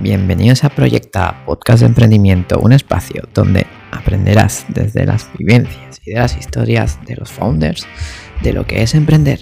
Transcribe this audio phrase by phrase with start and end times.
[0.00, 6.20] Bienvenidos a Proyecta, podcast de emprendimiento, un espacio donde aprenderás desde las vivencias y de
[6.20, 7.84] las historias de los founders
[8.40, 9.40] de lo que es emprender.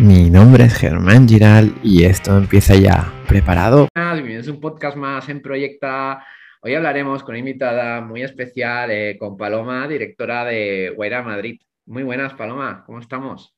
[0.00, 3.12] Mi nombre es Germán Giral y esto empieza ya.
[3.28, 3.86] ¿Preparado?
[3.94, 6.26] Bienvenidos a un podcast más en Proyecta.
[6.62, 11.60] Hoy hablaremos con una invitada muy especial, eh, con Paloma, directora de Guaira Madrid.
[11.86, 13.54] Muy buenas, Paloma, ¿cómo estamos?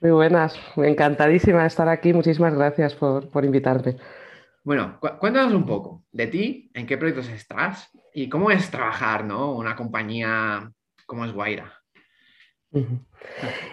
[0.00, 2.12] Muy buenas, encantadísima de estar aquí.
[2.12, 3.96] Muchísimas gracias por, por invitarme.
[4.70, 9.56] Bueno, cuéntanos un poco de ti, en qué proyectos estás y cómo es trabajar, ¿no?
[9.56, 10.70] Una compañía
[11.06, 11.72] como es Guaira.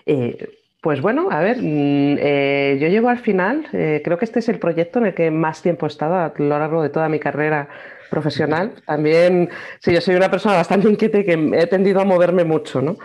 [0.08, 0.50] Eh,
[0.82, 4.50] pues bueno, a ver, mm, eh, yo llevo al final, eh, creo que este es
[4.50, 7.20] el proyecto en el que más tiempo he estado a lo largo de toda mi
[7.20, 7.70] carrera
[8.10, 8.74] profesional.
[8.88, 12.82] También, sí, yo soy una persona bastante inquieta y que he tendido a moverme mucho,
[12.82, 12.98] ¿no?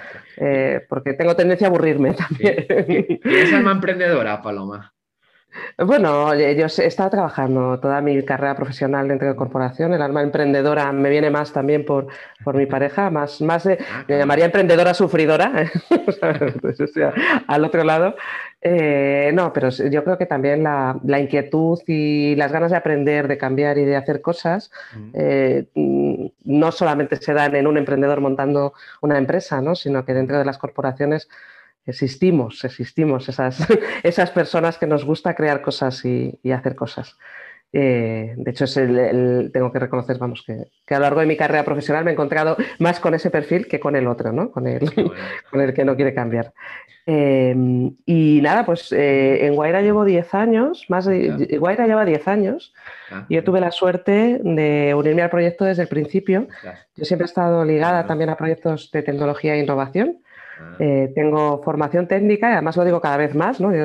[0.88, 2.66] porque tengo tendencia a aburrirme también.
[3.22, 4.91] ¿Eres alma emprendedora, Paloma?
[5.78, 9.92] Bueno, yo he estado trabajando toda mi carrera profesional dentro de corporación.
[9.92, 12.06] El alma emprendedora me viene más también por,
[12.44, 15.70] por mi pareja, más, más de, ah, me llamaría emprendedora sufridora,
[16.04, 16.20] pues,
[17.46, 18.14] al otro lado.
[18.64, 23.36] Eh, no, pero yo creo que también la, inquietud y las ganas de aprender, de
[23.36, 24.70] cambiar y de hacer cosas
[25.14, 29.74] eh, no solamente se dan en un emprendedor montando una empresa, ¿no?
[29.74, 31.28] sino que dentro de las corporaciones
[31.86, 33.66] existimos, existimos esas,
[34.02, 37.16] esas personas que nos gusta crear cosas y, hacer cosas.
[37.74, 41.36] Eh, de hecho, es el, tengo que reconocer, vamos, que, a lo largo de mi
[41.36, 44.50] carrera profesional me he encontrado más con ese perfil que con el otro, ¿no?
[44.50, 44.80] Con el,
[45.50, 46.52] con el que no quiere cambiar.
[47.04, 47.54] Eh,
[48.06, 52.74] y nada, pues eh, en Guaira llevo 10 años, más de, Guaira lleva 10 años.
[53.10, 56.46] Ah, y yo tuve la suerte de unirme al proyecto desde el principio.
[56.94, 60.18] Yo siempre he estado ligada también a proyectos de tecnología e innovación.
[60.60, 60.76] Ah.
[60.78, 63.60] Eh, tengo formación técnica y además lo digo cada vez más.
[63.60, 63.74] ¿no?
[63.74, 63.84] Yo,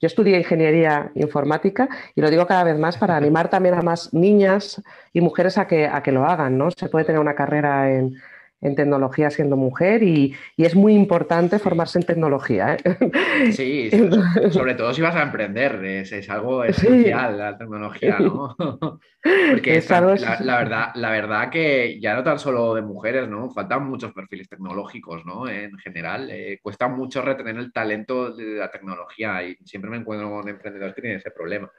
[0.00, 4.82] estudié ingeniería informática y lo digo cada vez más para animar también a más niñas
[5.12, 6.58] y mujeres a que, a que lo hagan.
[6.58, 6.70] ¿no?
[6.70, 8.16] Se puede tener una carrera en,
[8.60, 12.76] en tecnología siendo mujer y, es muy importante formarse en tecnología.
[12.82, 13.52] ¿eh?
[13.52, 13.90] Sí,
[14.50, 18.56] sobre todo si vas a emprender, es, algo esencial la tecnología, ¿no?
[19.22, 23.50] Porque la, verdad, la verdad que ya no tan solo de mujeres, ¿no?
[23.50, 25.48] Faltan muchos perfiles tecnológicos, ¿no?
[25.48, 30.30] En general, eh, cuesta mucho retener el talento de la tecnología y siempre me encuentro
[30.30, 31.70] con emprendedores que tienen ese problema.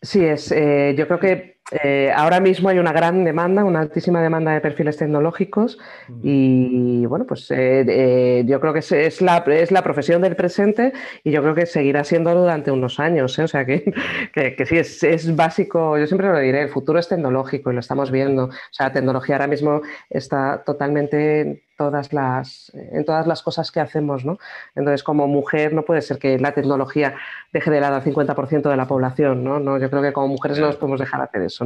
[0.00, 4.22] Sí, es, eh, yo creo que eh, ahora mismo hay una gran demanda, una altísima
[4.22, 5.78] demanda de perfiles tecnológicos
[6.22, 11.30] y bueno, pues eh, yo creo que es, la, es la profesión del presente y
[11.30, 13.38] yo creo que seguirá siendo durante unos años.
[13.38, 13.84] O sea que,
[14.32, 17.80] que, sí, es, es, básico, yo siempre lo diré, el futuro es tecnológico y lo
[17.80, 18.44] estamos viendo.
[18.44, 23.80] O sea, la tecnología ahora mismo está totalmente todas las, en todas las cosas que
[23.80, 24.24] hacemos.
[24.24, 24.38] ¿no?
[24.74, 27.14] Entonces, como mujer, no puede ser que la tecnología
[27.52, 29.44] deje de lado al 50% de la población.
[29.44, 29.60] ¿no?
[29.60, 29.78] ¿no?
[29.78, 31.57] Yo creo que como mujeres no nos podemos dejar hacer eso.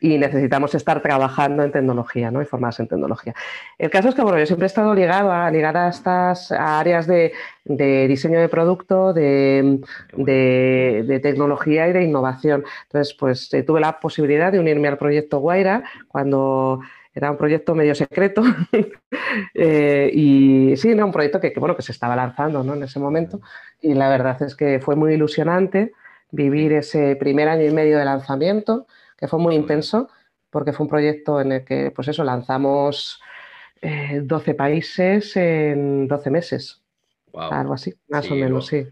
[0.00, 2.42] Y necesitamos estar trabajando en tecnología ¿no?
[2.42, 3.34] y formarse en tecnología.
[3.78, 7.32] El caso es que bueno, yo siempre he estado ligado a, a estas áreas de,
[7.64, 9.80] diseño de producto, de,
[11.22, 12.64] tecnología y de innovación.
[12.82, 16.80] Entonces, pues eh, tuve la posibilidad de unirme al proyecto Guaira cuando
[17.14, 18.42] era un proyecto medio secreto
[19.54, 22.74] eh, y sí, era un proyecto que, bueno, que se estaba lanzando ¿no?
[22.74, 23.40] en ese momento
[23.80, 25.92] y la verdad es que fue muy ilusionante
[26.30, 28.86] vivir ese primer año y medio de lanzamiento,
[29.16, 30.08] que fue muy intenso
[30.50, 33.20] porque fue un proyecto en el que, pues eso, lanzamos
[33.82, 36.84] 12 eh, países en 12 meses.
[37.36, 38.86] Algo así, más o menos, sí.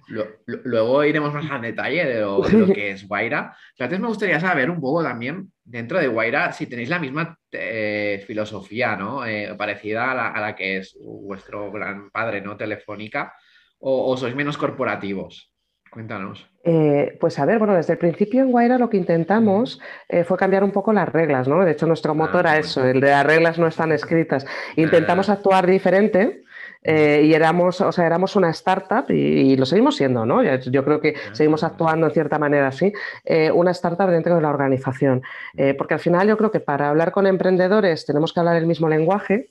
[0.47, 2.43] luego iremos más al detalle de lo,
[2.75, 3.56] que es Guaira.
[3.77, 7.38] Pero antes me gustaría saber un poco también, dentro de Guaira, si tenéis la misma
[7.53, 9.25] eh, filosofía, ¿no?
[9.25, 12.56] Eh, parecida a la, que es vuestro gran padre, ¿no?
[12.56, 13.34] Telefónica,
[13.78, 15.52] o, sois menos corporativos.
[15.93, 16.49] Cuéntanos.
[16.65, 19.81] Eh, pues a ver, bueno, desde el principio en Guaira lo que intentamos
[20.27, 21.65] fue cambiar un poco las reglas, ¿no?
[21.65, 24.47] De hecho, nuestro motor ah, era eso, el de las reglas no están escritas.
[24.77, 25.35] Intentamos ah.
[25.35, 26.43] actuar diferente
[26.85, 30.43] eh, y éramos, o sea, éramos una startup y, lo seguimos siendo, ¿no?
[30.43, 32.93] Yo, creo que seguimos actuando en cierta manera así,
[33.25, 35.23] eh, una startup dentro de la organización.
[35.56, 38.67] Eh, porque al final yo creo que para hablar con emprendedores tenemos que hablar el
[38.67, 39.50] mismo lenguaje,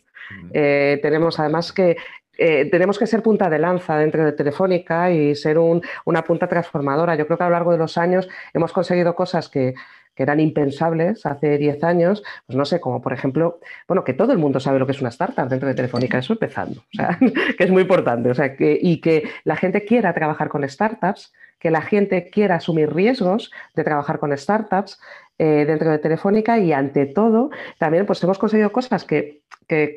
[0.51, 1.97] tenemos además que
[2.71, 7.15] tenemos que ser punta de lanza dentro de Telefónica y ser una punta transformadora.
[7.15, 9.73] Yo creo que a lo largo de los años hemos conseguido cosas que,
[10.15, 14.33] que eran impensables hace 10 años, pues no sé, como por ejemplo, bueno, que todo
[14.33, 17.17] el mundo sabe lo que es una startup dentro de Telefónica, eso empezando, o sea,
[17.57, 21.33] que es muy importante, o sea, que, y que la gente quiera trabajar con startups,
[21.59, 24.99] que la gente quiera asumir riesgos de trabajar con startups
[25.43, 27.49] eh, dentro de Telefónica y ante todo
[27.79, 29.41] también pues hemos conseguido cosas que,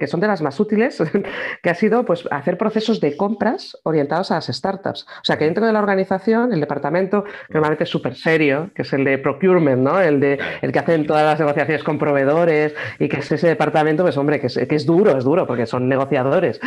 [0.06, 1.02] son de las más útiles,
[1.62, 5.02] que ha sido pues hacer procesos de compras orientados a las startups.
[5.02, 8.82] O sea que dentro de la organización, el departamento que normalmente es súper serio, que
[8.82, 10.00] es el de procurement, ¿no?
[10.00, 14.02] El, de, el que hacen todas las negociaciones con proveedores y que es ese departamento,
[14.02, 16.58] pues hombre, que es, que es duro, es duro, porque son negociadores.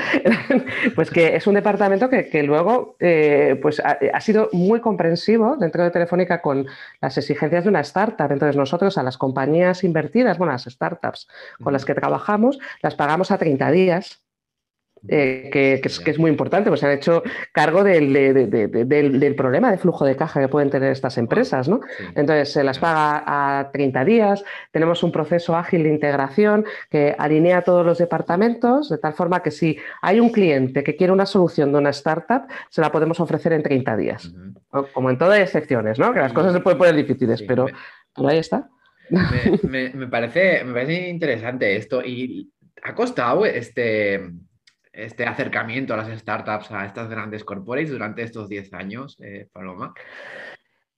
[0.96, 5.90] pues que es un departamento que, luego eh, pues ha, sido muy comprensivo dentro de
[5.90, 6.68] Telefónica con
[7.02, 8.32] las exigencias de una startup.
[8.32, 11.28] Entonces, nosotros a las compañías invertidas, bueno, las startups
[11.64, 14.24] con las que trabajamos, las pagamos a 30 días.
[15.08, 17.22] Eh, que, es, muy importante, pues se han hecho
[17.54, 21.82] cargo del, del, problema de flujo de caja que pueden tener estas empresas, ¿no?
[22.16, 27.60] Entonces se las paga a 30 días, tenemos un proceso ágil de integración que alinea
[27.60, 31.28] a todos los departamentos, de tal forma que si hay un cliente que quiere una
[31.28, 34.34] solución de una startup, se la podemos ofrecer en 30 días.
[34.94, 36.12] Como en todas excepciones, ¿no?
[36.12, 37.68] Que las cosas se pueden poner difíciles, pero
[38.26, 38.70] ahí está.
[39.10, 42.52] Me, parece, me parece interesante esto y
[42.84, 44.32] ha costado este,
[44.92, 49.94] este acercamiento a las startups, a estas grandes corporates durante estos 10 años, eh, Paloma.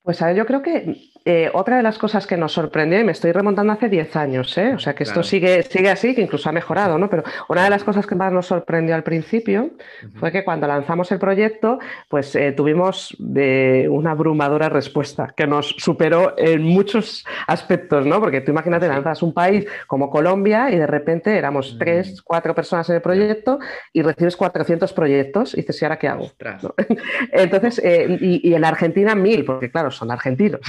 [0.01, 0.95] Pues a ver, yo creo que
[1.25, 4.57] eh, otra de las cosas que nos sorprendió, y me estoy remontando hace 10 años,
[4.57, 4.73] ¿eh?
[4.73, 7.09] o sea que esto sigue, sigue así, que incluso ha mejorado, ¿no?
[7.09, 9.71] Pero una de las cosas que más nos sorprendió al principio
[10.15, 16.35] fue que cuando lanzamos el proyecto, pues eh, tuvimos una abrumadora respuesta que nos superó
[16.37, 18.19] en muchos aspectos, ¿no?
[18.19, 21.77] Porque tú imagínate, lanzas un país como Colombia y de repente éramos mm.
[21.79, 23.59] tres, cuatro personas en el proyecto
[23.93, 26.31] y recibes 400 proyectos y dices, ¿y ahora qué hago?
[27.31, 30.61] Entonces, y, y en Argentina mil, porque claro, son argentinos.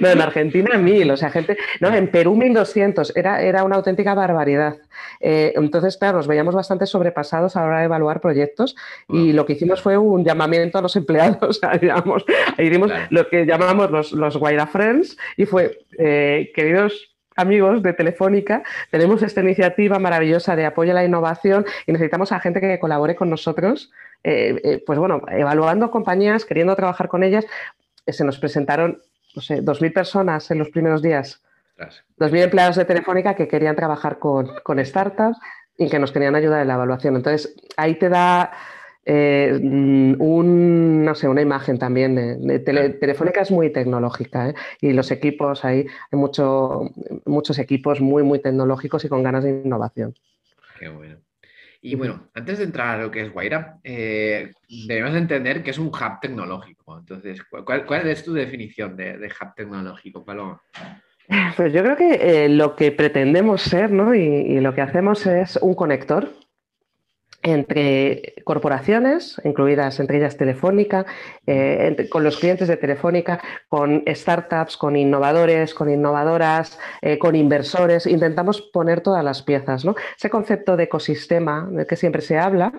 [0.00, 4.14] No, en Argentina mil, o sea, gente, no, en Perú 1200, era, era una auténtica
[4.14, 4.76] barbaridad.
[5.20, 8.76] Eh, entonces, claro, nos veíamos bastante sobrepasados a la hora de evaluar proyectos
[9.08, 12.24] y lo que hicimos fue un llamamiento a los empleados, digamos,
[12.56, 17.92] ahí dimos lo que llamamos los, los Guaira Friends y fue, eh, queridos amigos de
[17.92, 22.78] Telefónica, tenemos esta iniciativa maravillosa de apoyo a la innovación y necesitamos a gente que
[22.78, 23.90] colabore con nosotros
[24.24, 27.44] eh, eh, pues bueno, evaluando compañías, queriendo trabajar con ellas,
[28.06, 29.02] eh, se nos presentaron,
[29.36, 31.42] no sé, 2.000 personas en los primeros días.
[32.18, 34.48] 2.000 empleados de Telefónica que querían trabajar con,
[34.84, 35.38] startups
[35.76, 37.16] y que nos querían ayudar en la evaluación.
[37.16, 38.52] Entonces, ahí te da
[39.06, 45.86] un, no sé, una imagen también de, Telefónica es muy tecnológica y los equipos ahí
[46.10, 46.90] hay mucho,
[47.24, 50.14] muchos equipos muy muy tecnológicos y con ganas de innovación.
[50.78, 51.16] Qué bueno.
[51.86, 54.52] Y bueno, antes de entrar a lo que es Guaira, eh,
[54.88, 56.98] debemos entender que es un hub tecnológico.
[56.98, 60.62] Entonces, ¿cuál, es tu definición de, hub tecnológico, Paloma?
[61.58, 64.14] Pues yo creo que eh, lo que pretendemos ser, ¿no?
[64.14, 66.30] y, lo que hacemos es un conector
[67.44, 71.04] entre corporaciones, incluidas entre ellas Telefónica,
[71.46, 73.38] eh, con los clientes de Telefónica,
[73.68, 78.06] con startups, con innovadores, con innovadoras, eh, con inversores.
[78.06, 79.84] Intentamos poner todas las piezas.
[79.84, 79.94] ¿no?
[80.16, 82.72] Ese concepto de ecosistema del que siempre se habla,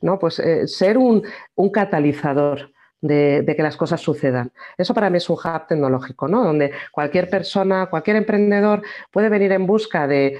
[0.00, 0.20] ¿no?
[0.20, 1.24] pues eh, ser un,
[1.72, 2.70] catalizador.
[3.04, 4.52] De, de, que las cosas sucedan.
[4.78, 6.44] Eso para mí es un hub tecnológico, ¿no?
[6.44, 10.38] donde cualquier persona, cualquier emprendedor puede venir en busca de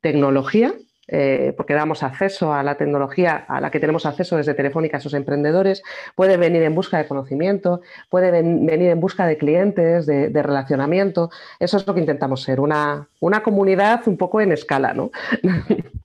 [0.00, 0.72] tecnología,
[1.08, 5.00] eh, porque damos acceso a la tecnología a la que tenemos acceso desde Telefónica a
[5.00, 5.82] esos emprendedores,
[6.14, 11.30] puede venir en busca de conocimiento, puede venir en busca de clientes, de, relacionamiento.
[11.58, 15.10] Eso es lo que intentamos ser, una, una comunidad un poco en escala, ¿no?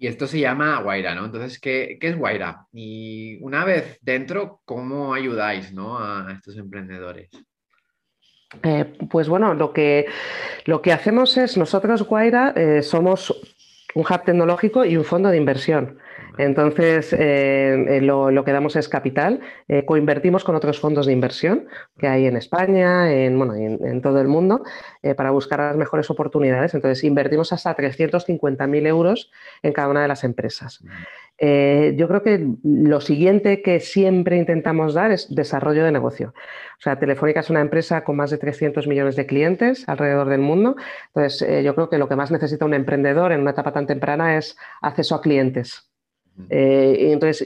[0.00, 1.24] Y esto se llama Guaira, ¿no?
[1.24, 2.68] Entonces, ¿qué, es Guaira?
[2.72, 7.28] Y una vez dentro, ¿cómo ayudáis a estos emprendedores?
[8.62, 10.06] Eh, pues bueno, lo que,
[10.66, 13.57] lo que hacemos es, nosotros Guaira eh, somos
[13.98, 15.98] un hub tecnológico y un fondo de inversión.
[16.38, 21.66] Entonces, eh, eh, lo, que damos es capital, eh, coinvertimos con otros fondos de inversión
[21.98, 24.62] que hay en España, en, bueno, en, todo el mundo,
[25.16, 26.74] para buscar las mejores oportunidades.
[26.74, 29.32] Entonces, invertimos hasta 350.000 euros
[29.64, 30.80] en cada una de las empresas.
[31.40, 36.34] Eh, yo creo que lo siguiente que siempre intentamos dar es desarrollo de negocio.
[36.78, 40.40] O sea, Telefónica es una empresa con más de 300 millones de clientes alrededor del
[40.40, 40.76] mundo.
[41.14, 43.86] Entonces, eh, yo creo que lo que más necesita un emprendedor en una etapa tan
[43.86, 45.88] temprana es acceso a clientes.
[46.50, 47.44] Eh, y entonces,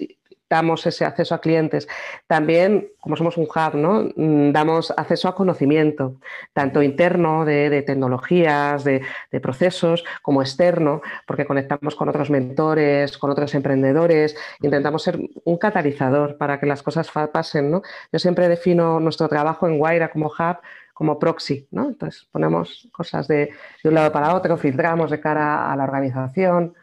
[0.53, 1.89] damos ese acceso a clientes.
[2.27, 4.11] También, como somos un hub, ¿no?
[4.15, 6.17] Mm, damos acceso a conocimiento,
[6.53, 9.01] tanto interno de, tecnologías, de,
[9.41, 16.37] procesos, como externo, porque conectamos con otros mentores, con otros emprendedores, intentamos ser un catalizador
[16.37, 17.71] para que las cosas pasen.
[17.71, 17.81] ¿no?
[18.13, 20.59] Yo siempre defino nuestro trabajo en Guaira como hub
[20.93, 21.89] como proxy, ¿no?
[21.89, 23.51] Entonces ponemos cosas de,
[23.83, 26.75] de un lado para otro, filtramos de cara a la organización,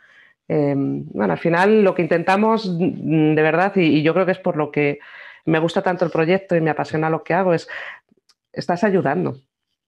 [0.50, 4.40] Em, bueno, al final lo que intentamos mm, de verdad, y, yo creo que es
[4.40, 5.00] por lo que
[5.46, 7.70] me gusta tanto el proyecto y me apasiona lo que hago, es,
[8.52, 9.38] estás ayudando,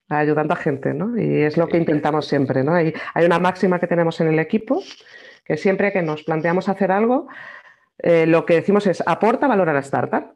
[0.08, 1.20] ayudando a gente, ¿no?
[1.20, 2.76] Y es lo que intentamos siempre, ¿no?
[2.76, 4.84] Hay, hay una máxima que tenemos en el equipo,
[5.44, 7.28] que siempre que nos planteamos hacer algo,
[7.98, 10.36] eh, lo que decimos es aporta valor a la startup.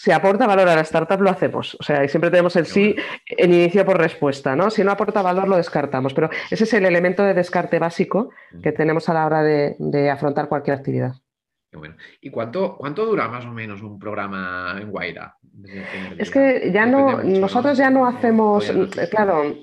[0.00, 1.76] Si aporta valor a la startup, lo hacemos.
[1.78, 4.70] O sea, siempre tenemos el sí en inicio por respuesta, ¿no?
[4.70, 6.14] Si no aporta valor, lo descartamos.
[6.14, 8.30] Pero ese es el elemento de descarte básico
[8.62, 11.16] que tenemos a la hora de, afrontar cualquier actividad.
[12.22, 15.36] ¿Y cuánto, cuánto dura más o menos un programa en Guaira?
[16.16, 18.72] Es que ya no, nosotros ya no hacemos,
[19.10, 19.54] claro,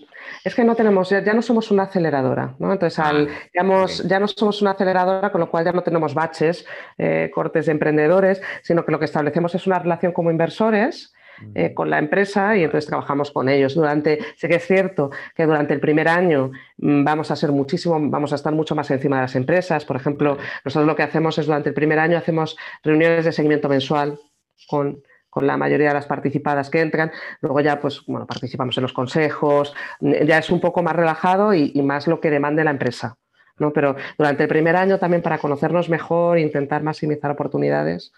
[0.48, 2.72] es que no tenemos, ya, no somos una aceleradora, ¿no?
[2.72, 6.66] Entonces, al, ah, ya no somos una aceleradora, con lo cual ya no tenemos baches,
[6.98, 11.13] eh, cortes de emprendedores, sino que lo que establecemos es una relación como inversores.
[11.54, 13.75] Eh, con la empresa y entonces trabajamos con ellos.
[13.75, 17.96] Durante, sé que es cierto que durante el primer año mm, vamos a ser muchísimo,
[18.10, 19.86] vamos a estar mucho más encima de las empresas.
[19.86, 23.70] Por ejemplo, nosotros lo que hacemos es durante el primer año hacemos reuniones de seguimiento
[23.70, 24.20] mensual
[24.68, 27.12] con con la mayoría de las participadas que entran.
[27.42, 31.82] Luego ya, pues, bueno, participamos en los consejos, ya es un poco más relajado y,
[31.82, 33.18] más lo que demande la empresa.
[33.60, 33.74] ¿no?
[33.74, 38.12] Pero durante el primer año también para conocernos mejor, intentar maximizar oportunidades,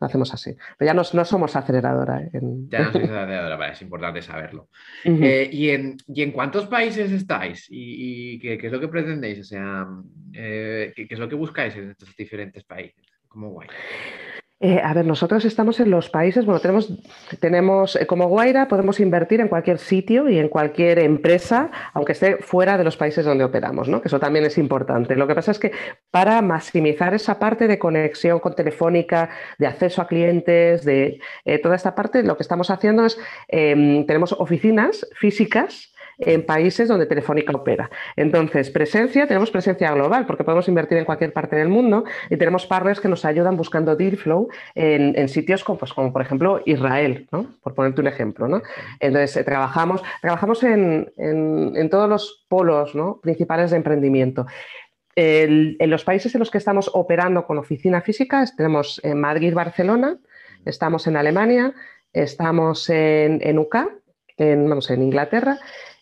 [0.00, 0.56] lo hacemos así.
[0.76, 2.22] Pero ya no, no somos aceleradora.
[2.22, 2.30] ¿eh?
[2.68, 4.68] Ya no sois aceleradora, es importante saberlo.
[5.04, 7.66] Eh, ¿y, en, ¿y, en, cuántos países estáis?
[7.68, 9.40] ¿Y, qué, es lo que pretendéis?
[9.40, 9.86] O sea,
[10.32, 13.04] eh, ¿qué, es lo que buscáis en estos diferentes países?
[13.26, 13.68] ¿Cómo guay?
[14.60, 16.92] Eh, a ver, nosotros estamos en los países, bueno, tenemos,
[17.38, 22.38] tenemos eh, como Guaira podemos invertir en cualquier sitio y en cualquier empresa, aunque esté
[22.38, 24.02] fuera de los países donde operamos, ¿no?
[24.02, 25.14] Que eso también es importante.
[25.14, 25.70] Lo que pasa es que
[26.10, 31.76] para maximizar esa parte de conexión con Telefónica, de acceso a clientes, de eh, toda
[31.76, 37.52] esta parte, lo que estamos haciendo es, em, tenemos oficinas físicas en países donde Telefónica
[37.52, 37.90] opera.
[38.16, 42.66] Entonces, presencia, tenemos presencia global porque podemos invertir en cualquier parte del mundo y tenemos
[42.66, 47.46] partners que nos ayudan buscando deal flow en, sitios como, pues, por ejemplo, Israel, ¿no?
[47.62, 48.48] por ponerte un ejemplo.
[48.48, 48.62] ¿no?
[49.00, 53.20] Entonces, eh, trabajamos, trabajamos en, en, todos los polos ¿no?
[53.22, 54.46] principales de emprendimiento.
[55.14, 60.18] en los países en los que estamos operando con oficina física, tenemos en Madrid, Barcelona,
[60.64, 61.74] estamos en Alemania,
[62.12, 63.76] estamos en, en UK,
[64.36, 65.58] en, vamos, en Inglaterra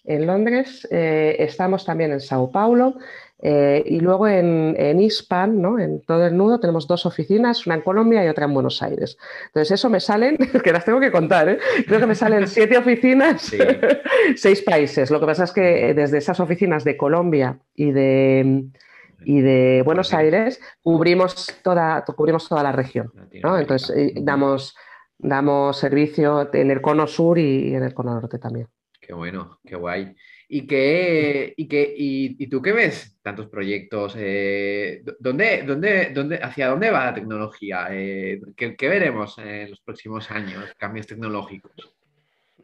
[0.06, 2.96] en Londres, eh, estamos también en Sao Paulo
[3.38, 5.78] eh, y luego en, en ISPAN, ¿no?
[5.78, 9.18] en todo el nudo, tenemos dos oficinas, una en Colombia y otra en Buenos Aires.
[9.46, 11.58] Entonces, eso me salen, que las tengo que contar, ¿eh?
[11.86, 13.52] creo que me salen siete oficinas,
[14.36, 15.10] seis países.
[15.10, 18.64] Lo que pasa es que desde esas oficinas de Colombia y de,
[19.24, 23.12] y de Buenos Aires cubrimos toda, cubrimos toda la región.
[23.32, 24.76] Entonces, damos,
[25.18, 28.68] damos servicio en el cono sur y en el cono norte también.
[29.06, 30.16] Qué bueno, qué guay.
[30.48, 33.16] ¿Y, qué, y, qué, y, tú qué ves?
[33.22, 34.14] Tantos proyectos.
[34.18, 37.86] Eh, ¿dónde, dónde, dónde, ¿Hacia dónde va la tecnología?
[37.92, 40.64] Eh, ¿qué, veremos en los próximos años?
[40.76, 41.72] Cambios tecnológicos.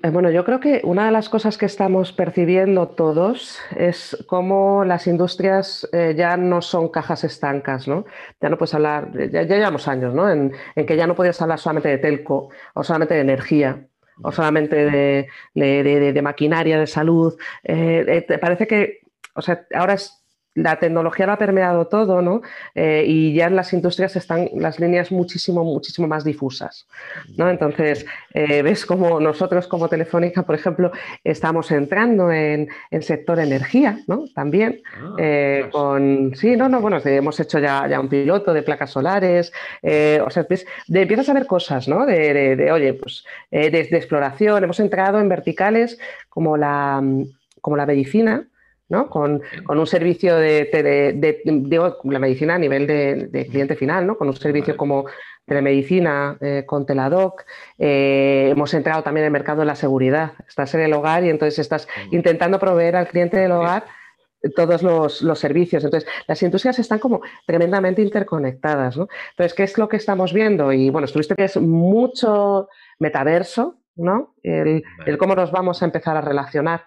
[0.03, 4.85] Eh, bueno, yo creo que una de las cosas que estamos percibiendo todos es cómo
[4.85, 8.05] las industrias ya no son cajas estancas, ¿no?
[8.41, 10.29] Ya no puedes hablar, ya, llevamos años, ¿no?
[10.29, 13.87] En, en, que ya no puedes hablar solamente de telco o solamente de energía,
[14.21, 17.35] o solamente de, maquinaria de salud.
[17.64, 19.00] Eh, eh, parece que,
[19.35, 20.22] o sea, ahora es
[20.54, 22.42] la tecnología lo ha permeado todo, ¿no?
[22.75, 26.87] Eh, y ya en las industrias están las líneas muchísimo, muchísimo más difusas,
[27.37, 27.49] ¿no?
[27.49, 28.04] Entonces,
[28.35, 30.92] eh, ves como nosotros como Telefónica, por ejemplo,
[31.25, 34.26] estamos entrando en el sector energía, ¿no?
[34.35, 38.62] También, ah, eh, con, sí, no, no, bueno, hemos hecho ya, ya un piloto de
[38.62, 42.04] placas solares, o sea, ves, de, empiezas a ver cosas, ¿no?
[42.04, 47.02] De, oye, pues, de, exploración, hemos entrado en verticales como la,
[47.61, 48.47] como la medicina,
[49.09, 51.43] con, un servicio de,
[52.05, 54.17] la medicina a nivel de, cliente final, ¿no?
[54.17, 55.07] Con un servicio como
[55.47, 57.45] telemedicina eh, con Teladoc.
[57.79, 60.33] Eh, hemos entrado también en el mercado de la seguridad.
[60.47, 63.85] Estás en el hogar y entonces estás intentando proveer al cliente del hogar
[64.55, 65.85] todos los, servicios.
[65.85, 70.73] Entonces, las industrias están como tremendamente interconectadas, Entonces, ¿qué es lo que estamos viendo?
[70.73, 72.69] Y bueno, estuviste que es mucho
[72.99, 74.35] metaverso, ¿no?
[74.43, 74.83] el,
[75.19, 76.87] cómo nos vamos a empezar a relacionar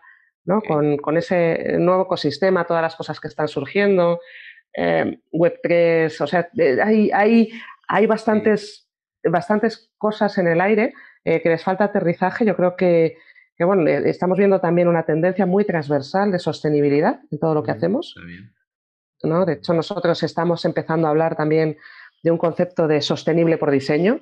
[0.68, 4.20] con, ese nuevo ecosistema, todas las cosas que están surgiendo,
[4.74, 6.50] eh, Web3, o sea,
[6.84, 7.50] hay, hay,
[7.88, 8.90] hay bastantes,
[9.24, 12.46] bastantes cosas en el aire eh, que les falta aterrizaje.
[12.46, 13.18] Yo creo que,
[13.60, 18.16] bueno, estamos viendo también una tendencia muy transversal de sostenibilidad en todo lo que hacemos.
[19.24, 19.46] ¿no?
[19.46, 21.78] De hecho, nosotros estamos empezando a hablar también
[22.22, 24.22] de un concepto de sostenible por diseño,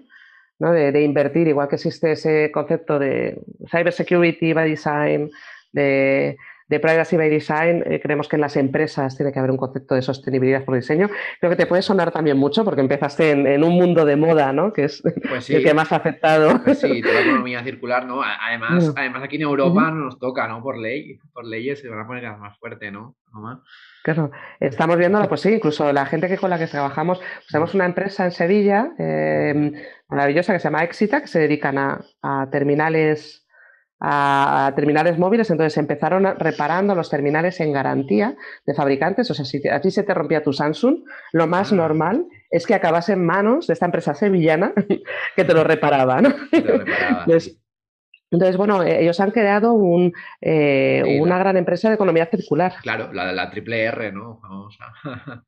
[0.59, 0.71] ¿no?
[0.71, 5.29] de, de, invertir, igual que existe ese concepto de cybersecurity by design,
[5.73, 6.37] de,
[6.67, 9.95] de Privacy by Design, eh, creemos que en las empresas tiene que haber un concepto
[9.95, 11.09] de sostenibilidad por diseño.
[11.39, 14.71] Creo que te puede sonar también mucho porque empezaste en, un mundo de moda, ¿no?
[14.71, 16.61] Que es pues el que más ha afectado.
[16.63, 18.21] Pues sí, toda la economía circular, ¿no?
[18.23, 20.63] Además, además aquí en Europa nos toca, ¿no?
[20.63, 23.15] Por ley, por leyes se van a poner más fuerte, ¿no?
[24.03, 27.73] Claro, estamos viendo, pues sí, incluso la gente que con la que trabajamos, pues tenemos
[27.73, 29.71] una empresa en Sevilla eh,
[30.07, 33.42] maravillosa que se llama Exita, que se dedican a terminales
[34.05, 39.65] a, terminales móviles, entonces empezaron reparando los terminales en garantía de fabricantes, o sea, si
[39.67, 41.75] a ti se te rompía tu Samsung, lo más ah.
[41.75, 44.73] normal es que acabase en manos de esta empresa sevillana
[45.35, 46.21] que te lo reparaba.
[48.31, 52.73] Entonces, bueno, eh, ellos han creado un, eh, una gran empresa de economía circular.
[52.81, 54.41] Claro, la de la triple R, ¿no?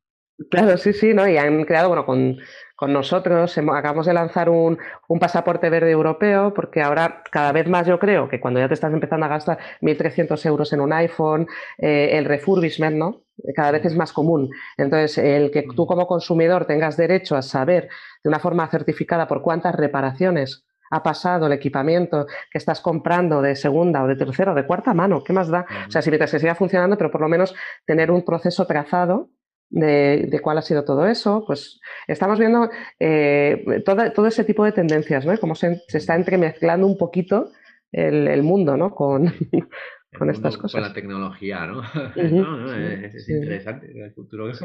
[0.50, 1.26] Claro, sí, sí, ¿no?
[1.26, 2.36] Y han creado, bueno, con,
[2.76, 3.58] con nosotros.
[3.58, 4.78] Acabamos de lanzar un,
[5.18, 8.92] pasaporte verde europeo porque ahora cada vez más yo creo que cuando ya te estás
[8.92, 13.22] empezando a gastar 1.300 euros en un iPhone, eh, el refurbishment, ¿no?
[13.54, 14.50] Cada vez es más común.
[14.76, 17.88] Entonces, el que tú como consumidor tengas derecho a saber
[18.22, 23.56] de una forma certificada por cuántas reparaciones ha pasado el equipamiento que estás comprando de
[23.56, 25.66] segunda o de tercera o de cuarta mano, ¿qué más da?
[25.88, 27.54] O sea, si mientras que siga funcionando, pero por lo menos
[27.84, 29.30] tener un proceso trazado
[29.70, 35.26] de, cuál ha sido todo eso, pues estamos viendo eh, todo ese tipo de tendencias,
[35.26, 35.36] ¿no?
[35.38, 37.50] Cómo se, está entremezclando un poquito
[37.92, 38.94] el, mundo, ¿no?
[38.94, 39.32] Con,
[40.18, 40.80] con estas cosas.
[40.80, 41.82] Con la tecnología, ¿no?
[42.16, 44.62] es, interesante, el futuro es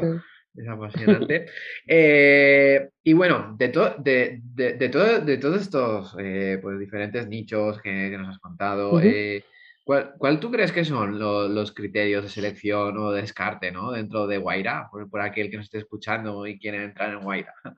[0.68, 1.46] apasionante.
[1.86, 3.68] Eh, y bueno, de,
[3.98, 9.00] de, de, todo, de todos estos eh, pues, diferentes nichos que, nos has contado,
[9.84, 13.90] ¿Cuál, tú crees que son los criterios de selección o de descarte ¿no?
[13.90, 14.88] dentro de Guaira?
[14.90, 17.52] Por, aquel que nos esté escuchando y quiere entrar en Guaira.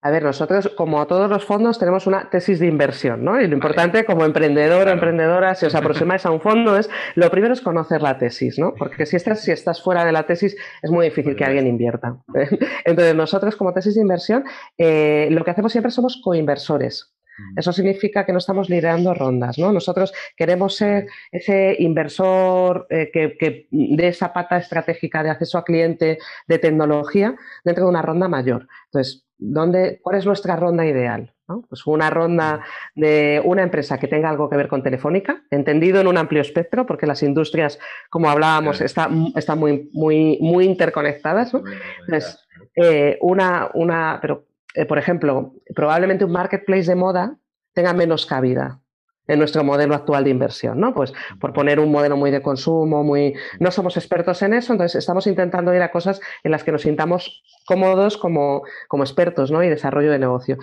[0.00, 3.40] A ver, nosotros, como todos los fondos, tenemos una tesis de inversión, ¿no?
[3.40, 7.28] Y lo importante, como emprendedor o emprendedora, si os aproximáis a un fondo, es lo
[7.32, 8.74] primero es conocer la tesis, ¿no?
[8.74, 12.16] Porque si estás, si estás fuera de la tesis, es muy difícil que alguien invierta.
[12.84, 14.44] Entonces, nosotros, como tesis de inversión,
[14.76, 17.17] eh, lo que hacemos siempre somos coinversores.
[17.38, 17.58] Mm.
[17.58, 19.72] Eso significa que no estamos liderando rondas, ¿no?
[19.72, 26.18] Nosotros queremos ser ese inversor eh, que, de esa pata estratégica de acceso a cliente
[26.46, 28.68] de tecnología dentro de una ronda mayor.
[28.86, 31.32] Entonces, ¿dónde, ¿cuál es nuestra ronda ideal?
[31.68, 32.60] Pues una ronda
[32.94, 33.00] mm.
[33.00, 36.84] de una empresa que tenga algo que ver con Telefónica, entendido en un amplio espectro,
[36.84, 37.78] porque las industrias,
[38.10, 41.54] como hablábamos, están, muy, muy, muy interconectadas.
[41.54, 47.36] Entonces, eh, una, una, pero eh, por ejemplo, probablemente un marketplace de moda
[47.72, 48.80] tenga menos cabida
[49.28, 50.94] en nuestro modelo actual de inversión, ¿no?
[50.94, 53.34] Pues por poner un modelo muy de consumo, muy...
[53.60, 56.82] No somos expertos en eso, entonces estamos intentando ir a cosas en las que nos
[56.82, 59.62] sintamos cómodos como, como expertos, ¿no?
[59.62, 60.56] Y desarrollo de negocio.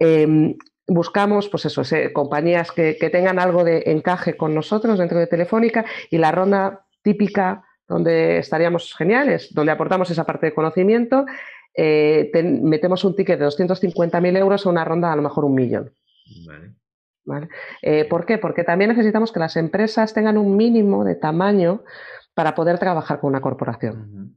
[0.00, 0.56] Em,
[0.88, 5.84] buscamos, pues eso, compañías que, que, tengan algo de encaje con nosotros dentro de Telefónica
[6.10, 11.24] y la ronda típica donde estaríamos geniales, donde aportamos esa parte de conocimiento
[11.74, 12.30] eh,
[12.62, 15.92] metemos un ticket de 250.000 euros a una ronda a lo mejor un millón.
[17.24, 17.48] Vale.
[17.82, 18.38] Eh, ¿Por qué?
[18.38, 21.84] Porque también necesitamos que las empresas tengan un mínimo de tamaño
[22.34, 24.34] para poder trabajar con una corporación.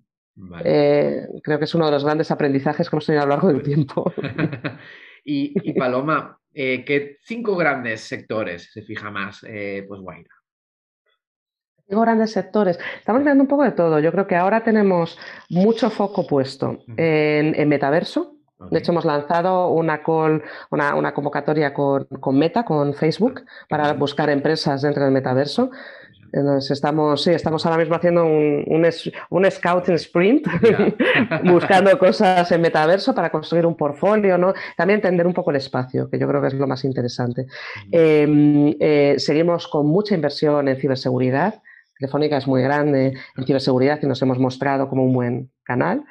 [0.64, 3.48] Eh, creo que es uno de los grandes aprendizajes que hemos tenido a lo largo
[3.48, 4.12] del tiempo.
[5.24, 10.41] y, Paloma, ¿qué cinco grandes sectores se fija más pues Guaira?
[12.00, 12.80] Grandes sectores.
[13.00, 14.00] Estamos viendo un poco de todo.
[14.00, 15.18] Yo creo que ahora tenemos
[15.50, 18.36] mucho foco puesto en, metaverso.
[18.70, 24.84] De hecho, hemos lanzado una, call, una, convocatoria con, Meta, con Facebook, para buscar empresas
[24.84, 25.72] dentro del metaverso.
[26.34, 28.66] Entonces estamos, sí, estamos ahora mismo haciendo un,
[29.30, 30.48] un, scouting sprint,
[31.44, 34.54] buscando cosas en metaverso para construir un portfolio, ¿no?
[34.78, 37.48] También entender un poco el espacio, que yo creo que es lo más interesante.
[37.92, 41.62] Em, eh, seguimos con mucha inversión en ciberseguridad.
[42.02, 46.04] Telefónica es muy grande en ciberseguridad y nos hemos mostrado como un buen canal.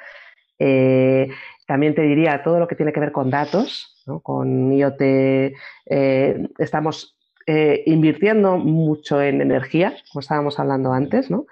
[0.57, 1.29] Eh,
[1.67, 5.01] también te diría todo lo que tiene que ver con datos, con IoT.
[5.01, 11.47] Eh, estamos eh, invirtiendo mucho en energía, como estábamos hablando antes, ¿no?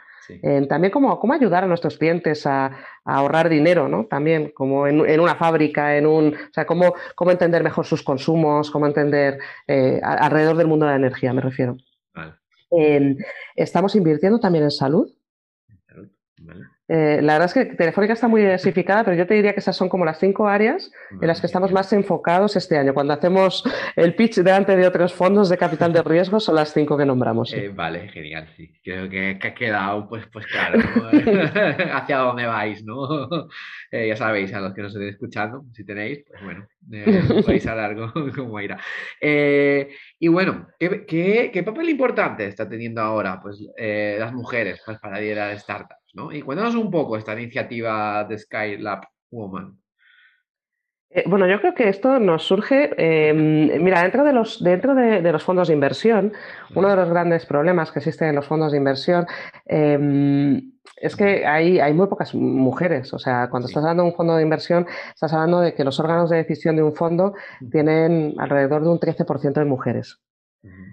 [0.69, 2.71] también cómo, cómo, ayudar a nuestros clientes a,
[3.03, 4.05] ahorrar dinero, ¿no?
[4.05, 8.71] También como en, una fábrica, en un, o sea, cómo, cómo entender mejor sus consumos,
[8.71, 9.39] cómo entender
[10.03, 11.79] alrededor del mundo de la energía, me refiero.
[12.71, 13.17] Em,
[13.57, 15.13] estamos invirtiendo también en salud.
[16.89, 19.77] Eh, la verdad es que Telefónica está muy diversificada, pero yo te diría que esas
[19.77, 22.95] son como las cinco áreas en las que estamos más enfocados este año.
[22.95, 23.63] Cuando hacemos
[23.95, 27.53] el pitch delante de otros fondos de capital de riesgo, son las cinco que nombramos.
[27.53, 28.73] Eh, vale, genial, sí.
[28.83, 30.79] Creo que, ha quedado, pues, pues claro,
[31.93, 33.07] hacia dónde vais, ¿no?
[33.91, 36.69] Eh, ya sabéis, a los que nos estén escuchando, si tenéis, pues bueno,
[37.43, 37.97] podéis hablar
[38.37, 38.79] cómo irá.
[39.19, 46.08] y bueno, ¿qué, papel importante está teniendo ahora pues, las mujeres pues, para liderar startups?
[46.33, 49.79] Y cuéntanos un poco esta iniciativa de Skylab Woman.
[51.11, 55.33] Eh, bueno, yo creo que esto nos surge, em, mira, dentro, de los, dentro de,
[55.33, 56.35] los fondos de inversión,
[56.75, 59.27] uno de los grandes problemas que existen en los fondos de inversión
[59.65, 63.15] em, es que hay, hay, muy pocas mujeres.
[63.15, 65.99] O sea, cuando estás hablando de un fondo de inversión, estás hablando de que los
[65.99, 67.35] órganos de decisión de un fondo
[67.71, 70.21] tienen alrededor de un 13% de mujeres.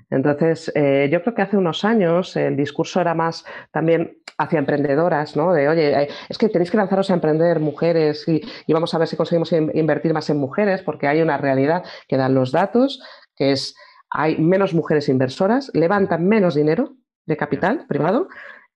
[0.09, 5.35] Entonces, eh, yo creo que hace unos años el discurso era más también hacia emprendedoras,
[5.35, 5.53] ¿no?
[5.53, 9.15] De, oye, es que tenéis que lanzaros a emprender mujeres y, vamos a ver si
[9.15, 13.01] conseguimos invertir más en mujeres, porque hay una realidad que dan los datos,
[13.35, 13.75] que es,
[14.09, 18.27] hay menos mujeres inversoras, levantan menos dinero de capital privado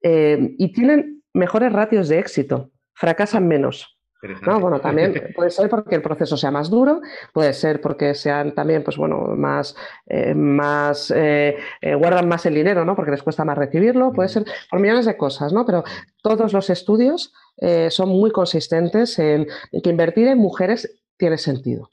[0.02, 3.99] eh, y tienen mejores ratios de éxito, fracasan menos.
[4.46, 7.02] No, bueno, también puede ser porque el proceso sea más duro,
[7.34, 9.76] puede ser porque sean también, pues bueno, más,
[10.08, 12.96] eh, más eh, eh, guardan más el dinero, ¿no?
[12.96, 15.66] Porque les cuesta más recibirlo, puede ser por millones de cosas, ¿no?
[15.66, 15.84] Pero
[16.22, 17.34] todos los estudios
[17.90, 19.46] son muy consistentes en
[19.84, 21.90] que invertir en mujeres tiene sentido.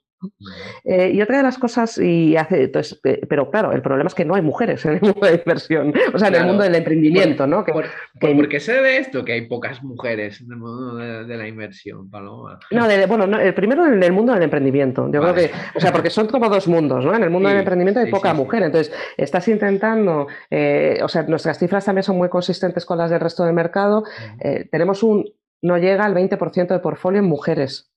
[0.85, 2.99] Eh, y otra de las cosas, y hace, entonces,
[3.29, 6.19] pero claro, el problema es que no hay mujeres en el mundo de inversión, o
[6.19, 7.65] sea, en el mundo del emprendimiento, ¿no?
[7.65, 12.09] por, qué se debe esto que hay pocas mujeres en el mundo de, la inversión,
[12.11, 12.59] Paloma?
[12.71, 16.11] No, bueno, el primero en el mundo del emprendimiento, yo creo que, o sea, porque
[16.11, 17.15] son como dos mundos, ¿no?
[17.15, 21.59] En el mundo del emprendimiento hay poca mujer, entonces estás intentando, eh, o sea, nuestras
[21.59, 24.05] cifras también son muy consistentes con las del resto del mercado,
[24.41, 25.25] eh, tenemos un,
[25.63, 27.93] no llega al 20% de portfolio en mujeres.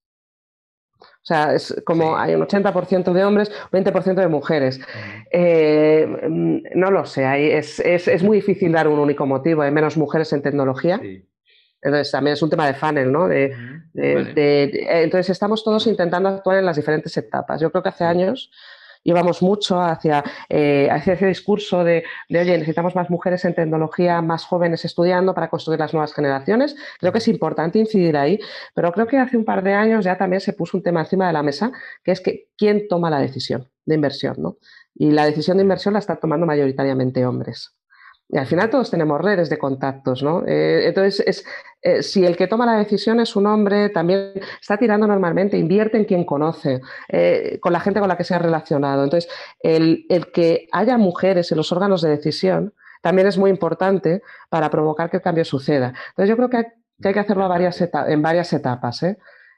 [1.22, 4.80] O sea, es como hay un 80% de hombres, 20% de mujeres.
[5.32, 6.08] Eh,
[6.76, 9.62] no lo sé, es, es, muy difícil dar un único motivo.
[9.62, 11.00] Hay menos mujeres en tecnología.
[11.82, 13.28] Entonces también es un tema de funnel, ¿no?
[13.28, 13.54] De,
[13.94, 17.62] entonces estamos todos intentando actuar en las diferentes etapas.
[17.62, 18.52] Yo creo que hace años
[19.04, 24.46] íbamos mucho hacia, eh, hacia ese discurso de, oye, necesitamos más mujeres en tecnología, más
[24.46, 26.76] jóvenes estudiando para construir las nuevas generaciones.
[27.00, 28.40] Creo que es importante incidir ahí,
[28.74, 31.28] pero creo que hace un par de años ya también se puso un tema encima
[31.28, 31.72] de la mesa,
[32.04, 34.58] que es que quién toma la decisión de inversión, ¿no?
[34.94, 37.79] Y la decisión de inversión la están tomando mayoritariamente hombres.
[38.32, 40.44] Y al final todos tenemos redes de contactos, ¿no?
[40.46, 41.46] Eh, entonces, es,
[41.82, 45.98] eh, si el que toma la decisión es un hombre, también está tirando normalmente, invierte
[45.98, 49.04] en quien conoce, eh, con la gente con la que se ha relacionado.
[49.04, 54.70] Entonces, el, que haya mujeres en los órganos de decisión también es muy importante para
[54.70, 55.94] provocar que el cambio suceda.
[56.10, 59.04] Entonces, yo creo que hay que, hacerlo en varias etapas.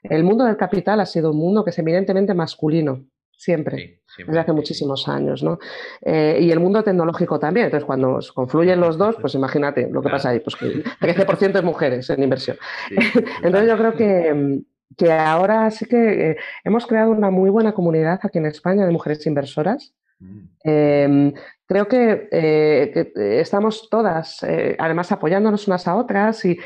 [0.02, 3.04] El mundo del capital ha sido un mundo que es eminentemente masculino
[3.42, 5.58] siempre, desde hace muchísimos años, ¿no?
[6.00, 7.66] Eh, y el mundo tecnológico también.
[7.66, 11.52] Entonces, cuando confluyen los dos, pues imagínate lo que pasa ahí, pues que el 13%
[11.52, 12.56] de mujeres en inversión.
[13.42, 14.60] Entonces, yo creo que,
[14.96, 18.92] que ahora sí que eh, hemos creado una muy buena comunidad aquí en España de
[18.92, 19.92] mujeres inversoras.
[20.20, 20.40] Mm.
[20.62, 21.32] Em,
[21.66, 24.44] creo que, eh, estamos todas,
[24.78, 26.56] además, apoyándonos unas a otras y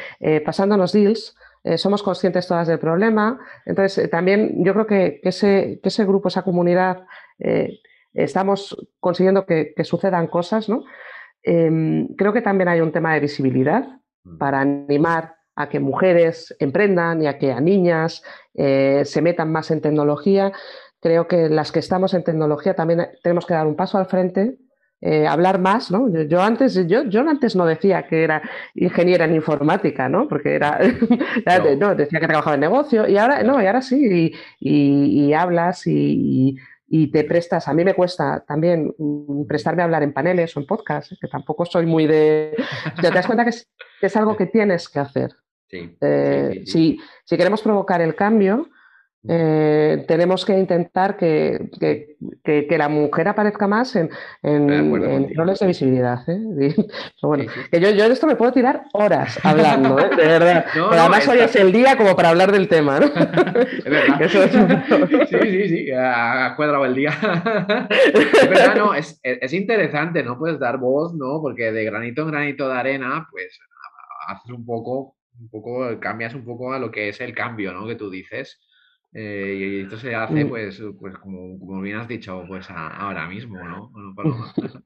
[0.44, 1.34] pasándonos deals
[1.66, 3.40] eh, somos conscientes todas del problema.
[3.64, 7.06] Entonces, eh, también yo creo que, ese, grupo, esa comunidad,
[7.40, 7.80] eh,
[8.14, 10.84] estamos consiguiendo que, sucedan cosas, ¿no?
[11.42, 13.84] Em, creo que también hay un tema de visibilidad
[14.22, 14.38] mm.
[14.38, 18.22] para animar a que mujeres emprendan y a que a niñas
[18.54, 20.52] se metan más en tecnología.
[21.00, 24.58] Creo que las que estamos en tecnología también tenemos que dar un paso al frente
[25.02, 26.08] eh, hablar más, ¿no?
[26.24, 28.42] Yo, antes, yo, yo antes no decía que era
[28.74, 30.26] ingeniera en informática, ¿no?
[30.26, 30.78] Porque era,
[31.78, 31.94] no.
[31.94, 36.56] decía que trabajaba en negocio y ahora, no, y ahora sí, y, hablas y,
[37.12, 37.68] te prestas.
[37.68, 41.16] A mí me cuesta también mm, prestarme a hablar en paneles o en podcasts, ¿eh?
[41.20, 42.56] que tampoco soy muy de...
[43.00, 45.30] Te das cuenta que es, algo que tienes que hacer.
[45.70, 48.70] Eh, si, si, queremos provocar el cambio,
[49.28, 51.68] eh, tenemos que intentar que,
[52.70, 54.10] la mujer aparezca más en,
[55.34, 56.18] roles de visibilidad.
[56.28, 56.74] ¿eh?
[57.22, 60.10] bueno, Que yo, yo, de esto me puedo tirar horas hablando, ¿eh?
[60.10, 60.66] de verdad.
[60.90, 63.00] además hoy es el día como para hablar del tema.
[63.00, 63.06] ¿no?
[63.06, 65.26] es verdad.
[65.28, 67.10] sí, sí, sí, ha cuadrado el día.
[67.90, 70.38] es verdad, no, es, es, interesante, ¿no?
[70.38, 71.40] Puedes dar voz, ¿no?
[71.40, 73.58] Porque de granito en granito de arena, pues
[74.28, 77.86] haces un poco, un poco, cambias un poco a lo que es el cambio, ¿no?
[77.86, 78.60] Que tú dices.
[79.12, 80.48] Eh, y esto se hace, mm.
[80.48, 83.90] pues, pues como, como bien has dicho, pues ahora mismo, ¿no?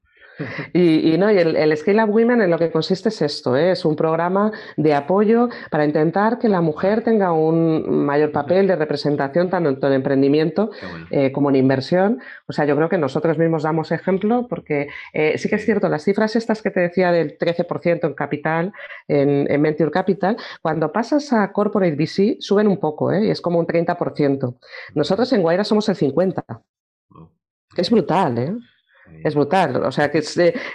[0.72, 3.72] Y, no, y el, Scale Up Women en lo que consiste es esto, ¿eh?
[3.72, 8.76] es un programa de apoyo para intentar que la mujer tenga un mayor papel de
[8.76, 10.70] representación tanto en emprendimiento
[11.10, 12.20] eh, como en inversión.
[12.46, 15.88] O sea, yo creo que nosotros mismos damos ejemplo porque eh, sí que es cierto,
[15.88, 18.72] las cifras estas que te decía del 13% en capital,
[19.08, 23.58] en, en, Venture Capital, cuando pasas a Corporate VC suben un poco, y es como
[23.58, 24.56] un 30%.
[24.94, 26.62] Nosotros en Guaira somos el 50%.
[27.76, 28.52] Es brutal, ¿eh?
[29.22, 29.76] Es brutal.
[29.84, 30.22] O sea, que,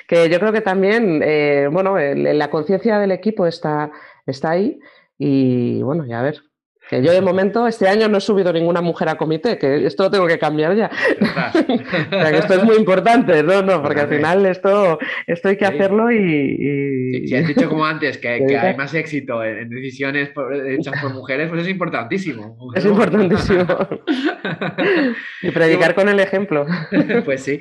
[0.08, 3.92] que yo creo que también, eh, bueno, la conciencia del equipo está,
[4.26, 4.80] está ahí
[5.18, 6.42] y, bueno, ya a ver,
[6.90, 10.04] que yo de momento este año no he subido ninguna mujer a comité, que esto
[10.04, 10.92] lo tengo que cambiar ya.
[12.32, 17.26] esto es muy importante, no, no, porque al final esto, esto hay que hacerlo y.
[17.28, 18.28] Si has dicho como antes que,
[18.60, 20.32] hay más éxito en, decisiones
[20.68, 22.58] hechas por mujeres, pues es importantísimo.
[22.76, 23.66] Es importantísimo.
[25.42, 26.66] y predicar con el ejemplo.
[27.24, 27.60] pues sí.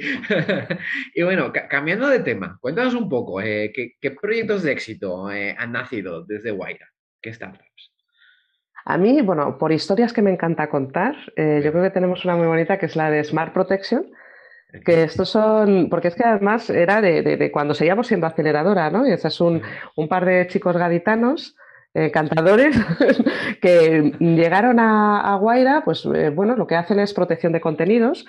[1.15, 5.73] y bueno, cambiando de tema, cuéntanos un poco, eh, ¿qué, proyectos de éxito eh, han
[5.73, 6.89] nacido desde Guaira?
[7.21, 7.94] ¿Qué startups?
[8.85, 12.37] A mí, bueno, por historias que me encanta contar, eh, yo creo que tenemos una
[12.37, 14.07] muy bonita que es la de Smart Protection,
[14.85, 19.07] que estos son, porque es que además era de, cuando seguíamos siendo aceleradora, ¿no?
[19.07, 19.63] Y ese es un,
[19.97, 21.57] un par de chicos gaditanos
[21.97, 22.77] eh, cantadores
[23.63, 28.27] que llegaron a, Guaira, pues eh, bueno, lo que hacen es protección de contenidos.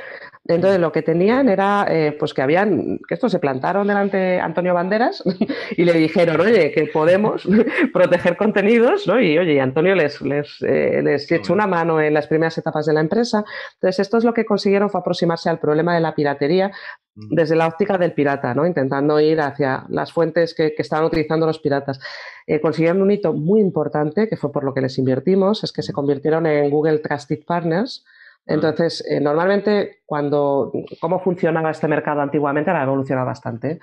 [0.47, 4.39] Entonces lo que tenían era, eh, pues que habían, que estos se plantaron delante de
[4.39, 5.23] Antonio Banderas
[5.77, 7.47] y le dijeron, oye, que podemos
[7.93, 9.19] proteger contenidos, ¿no?
[9.19, 13.01] Y oye, Antonio les, les, les echó una mano en las primeras etapas de la
[13.01, 13.43] empresa.
[13.75, 16.71] Entonces esto es lo que consiguieron fue aproximarse al problema de la piratería
[17.15, 18.65] desde la óptica del pirata, ¿no?
[18.67, 21.99] intentando ir hacia las fuentes que, estaban utilizando los piratas.
[22.45, 25.81] Eh, consiguieron un hito muy importante, que fue por lo que les invertimos, es que
[25.81, 28.03] se convirtieron en Google Trusted Partners,
[28.47, 33.79] entonces, eh, normalmente, cuando cómo funcionaba este mercado antiguamente, ahora ha evolucionado bastante,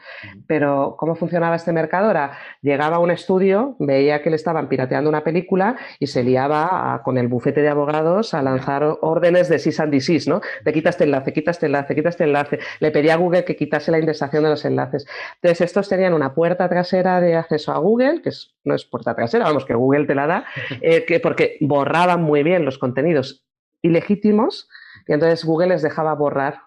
[0.46, 5.24] pero cómo funcionaba este mercado era, llegaba un estudio, veía que le estaban pirateando una
[5.24, 9.92] película y se liaba con el bufete de abogados a lanzar órdenes de sis and
[9.92, 10.40] desist, ¿no?
[10.64, 12.60] Te quita este enlace, quita este enlace, quita este enlace.
[12.78, 15.06] Le pedía a Google que quitase la indexación de los enlaces.
[15.36, 18.30] Entonces, estos tenían una puerta trasera de acceso a Google, que
[18.64, 20.44] no es puerta trasera, vamos, que Google te la da,
[20.80, 23.44] eh, que porque borraban muy bien los contenidos
[23.82, 24.68] ilegítimos
[25.06, 26.62] y entonces Google les dejaba borrar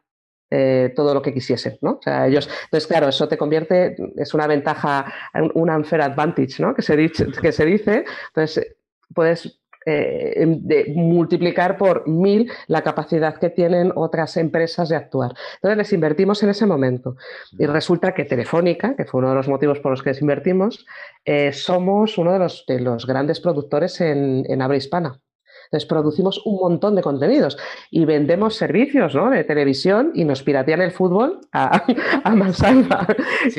[0.51, 1.93] eh, todo lo que quisiesen, ¿no?
[1.93, 5.11] O sea, ellos, entonces, claro, eso te convierte, es una ventaja,
[5.55, 6.75] un unfair advantage, ¿no?
[6.75, 8.05] Que se dice, que se dice.
[8.27, 8.75] entonces
[9.13, 10.61] puedes eh, em,
[10.95, 15.33] multiplicar por mil la capacidad que tienen otras empresas de actuar.
[15.55, 17.17] Entonces les invertimos en ese momento
[17.57, 20.85] y resulta que Telefónica, que fue uno de los motivos por los que les invertimos,
[21.23, 25.21] eh, somos uno de los, de los grandes productores en, en habla hispana.
[25.65, 27.57] Entonces producimos un montón de contenidos
[27.91, 31.83] y vendemos servicios de televisión y nos piratean el fútbol a,
[32.23, 33.07] a mansalva.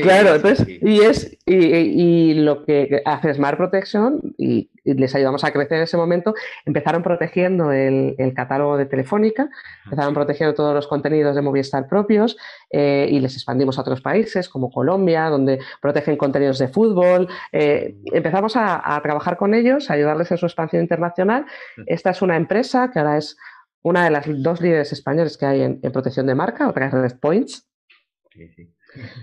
[0.03, 5.79] claro, entonces, y es y, lo que hace Smart Protection y, les ayudamos a crecer
[5.79, 9.49] en ese momento, empezaron protegiendo el, catálogo de Telefónica,
[9.85, 12.37] empezaron protegiendo todos los contenidos de Movistar propios
[12.71, 17.29] eh, y les expandimos a otros países como Colombia, donde protegen contenidos de fútbol.
[17.53, 21.47] Eh, empezamos a, trabajar con ellos, a ayudarles en su expansión internacional.
[21.87, 23.37] Esta es una empresa que ahora es
[23.83, 27.19] una de las dos líderes españoles que hay en, protección de marca, otra es Red
[27.21, 27.69] Points.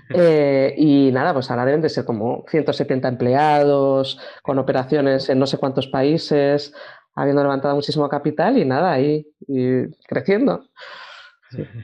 [0.09, 5.47] Eh, y nada, pues ahora deben de ser como 170 empleados, con operaciones en no
[5.47, 6.73] sé cuántos países,
[7.15, 9.27] habiendo levantado muchísimo capital y nada, ahí
[10.07, 10.65] creciendo.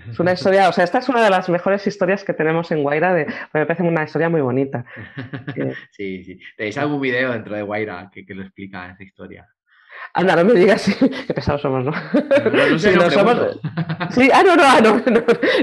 [0.09, 2.83] Es una historia, o sea, esta es una de las mejores historias que tenemos en
[2.83, 4.85] Guaira, de, me parece una historia muy bonita.
[5.91, 6.39] Sí, sí.
[6.55, 9.47] ¿Tenéis algún video dentro de Guaira que, que lo explica esa historia?
[10.13, 10.89] Anda, no me digas.
[11.27, 11.91] Qué pesados somos, ¿no?
[11.91, 13.59] no, sí, no somos...
[14.11, 15.01] sí, ah, no, no, ah, no,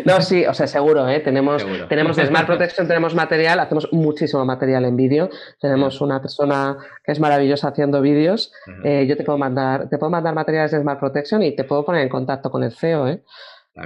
[0.04, 1.20] no, sí, o sea, seguro, ¿eh?
[1.20, 5.30] Tenemos, tenemos Smart Protection, tenemos material, hacemos muchísimo material en vídeo,
[5.60, 8.52] tenemos una persona que es maravillosa haciendo vídeos,
[8.84, 11.84] eh, yo te puedo mandar, te puedo mandar materiales de Smart Protection y te puedo
[11.84, 13.22] poner en contacto con el CEO, ¿eh?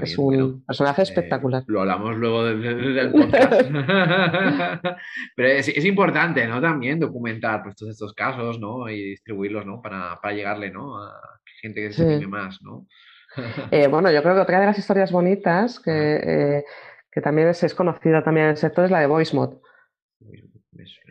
[0.03, 1.65] Es un personaje eh, espectacular.
[1.67, 3.71] lo hablamos luego del, podcast.
[5.37, 6.61] Pero es, importante, ¿no?
[6.61, 8.89] También documentar pues, todos estos casos, ¿no?
[8.89, 9.83] Y distribuirlos, ¿no?
[9.83, 11.03] Para, llegarle, ¿no?
[11.03, 11.13] A
[11.61, 12.87] gente que se tiene más, ¿no?
[13.71, 16.65] Eh, bueno, yo creo que otra de las historias bonitas que, eh,
[17.13, 19.55] que también es, conocida también en el sector es la de VoiceMod.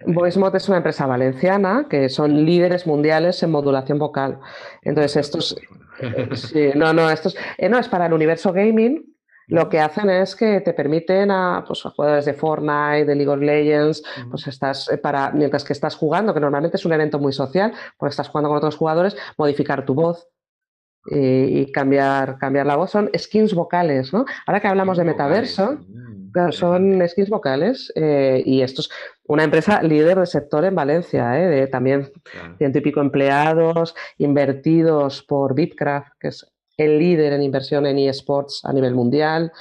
[0.05, 4.39] VoiceMod es una empresa valenciana que son líderes mundiales en modulación vocal.
[4.81, 5.55] Entonces, estos,
[6.35, 9.15] Sí, no, no, esto es, eh, no, es para el universo gaming.
[9.47, 13.39] Lo que hacen es que te permiten a, pues, jugadores de Fortnite, de League of
[13.39, 17.33] Legends, pues estás eh, para, mientras que estás jugando, que normalmente es un evento muy
[17.33, 20.27] social, pues estás jugando con otros jugadores, modificar tu voz,
[21.11, 22.91] y, cambiar, cambiar la voz.
[22.91, 24.25] Son skins vocales, ¿no?
[24.45, 25.79] Ahora que hablamos de metaverso,
[26.51, 28.89] son skins vocales y esto es
[29.23, 32.11] una empresa líder del sector en Valencia, de también
[32.57, 36.45] ciento y pico empleados, invertidos por Bitcraft, que es
[36.79, 39.51] el líder en inversión en eSports a nivel mundial.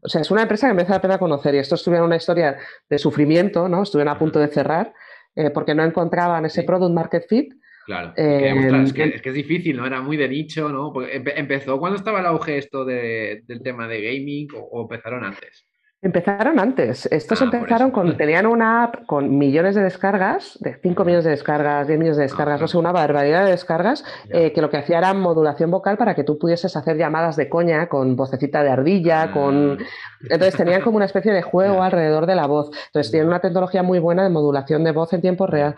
[0.00, 2.56] O sea, es una empresa que merece la pena conocer y esto estuvo una historia
[2.88, 3.82] de sufrimiento, ¿no?
[3.82, 4.94] Estuvieron a punto de cerrar
[5.34, 7.52] eh, porque no encontraban ese product market fit.
[7.86, 9.84] Claro, em, es, que, es, difícil, ¿no?
[9.84, 10.92] Era muy de nicho, ¿no?
[11.02, 15.66] empezó, ¿cuándo estaba el auge esto del tema de gaming o empezaron antes?
[16.02, 17.04] Empezaron antes.
[17.12, 18.16] Estos ah, empezaron con.
[18.16, 22.22] Tenían una app con millones de descargas, de 5 millones de descargas, 10 millones de
[22.22, 25.98] descargas, no sé, una barbaridad de descargas, eh, que lo que hacía era modulación vocal
[25.98, 29.78] para que tú pudieses hacer llamadas de coña con vocecita de ardilla, con.
[29.78, 29.84] Ah.
[30.22, 32.70] Entonces tenían como una especie de juego alrededor de la voz.
[32.86, 35.76] Entonces tienen una tecnología muy buena de modulación de voz en tiempo real.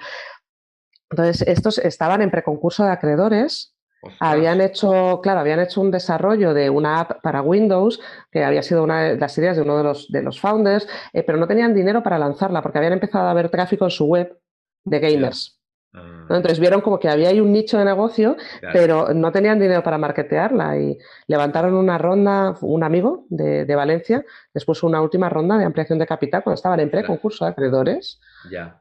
[1.10, 3.71] Entonces, estos estaban en preconcurso de acreedores
[4.20, 8.82] habían hecho, claro, habían hecho un desarrollo de una app para Windows, que había sido
[8.82, 11.74] una de las ideas de uno de los, de los founders, eh, pero no tenían
[11.74, 14.38] dinero para lanzarla porque habían empezado a ver tráfico en su web
[14.84, 15.61] de gamers.
[15.94, 18.36] Entonces vieron como que había ahí un nicho de negocio,
[18.72, 24.24] pero no tenían dinero para marketearla y levantaron una ronda, un amigo de, Valencia,
[24.54, 28.20] después una última ronda de ampliación de capital cuando estaban en pre-concurso de acreedores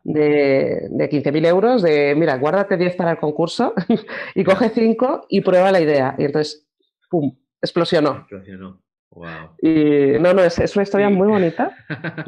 [0.04, 3.74] de, de 15.000 euros, de mira, guárdate 10 para el concurso
[4.36, 6.16] y coge 5 y prueba la idea.
[6.18, 6.66] Y entonces,
[7.10, 8.20] ¡pum!, explosionó.
[8.20, 8.82] Explosionó.
[9.12, 9.58] Wow.
[9.62, 11.76] Y no, no, es, es una historia muy bonita.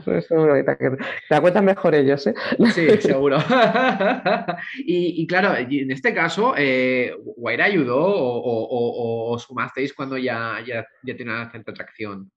[0.05, 0.97] Es muy bonita, que te
[1.29, 2.35] la cuentan mejor ellos, ¿eh?
[2.73, 3.37] Sí, seguro.
[4.77, 10.85] y, claro, en este caso, eh, ¿Guaira ayudó o, o, o, sumasteis cuando ya, ya,
[11.03, 12.31] ya tiene una cierta atracción?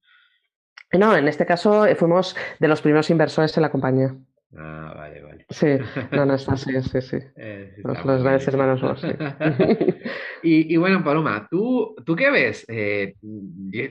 [0.93, 4.15] No, en este caso eh, fuimos de los primeros inversores en la compañía.
[4.55, 5.47] Ah, vale, vale.
[5.51, 5.67] Sí,
[6.13, 7.19] no, no está así, sí, sí.
[7.37, 9.09] Eh, los, grandes hermanos no, sí.
[10.43, 12.65] y, y, bueno, Paloma, ¿tú, tú qué ves?
[12.69, 13.17] Eh,